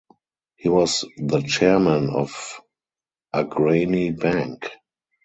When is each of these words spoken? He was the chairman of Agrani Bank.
He 0.55 0.67
was 0.67 1.05
the 1.17 1.41
chairman 1.43 2.09
of 2.09 2.59
Agrani 3.35 4.19
Bank. 4.19 4.67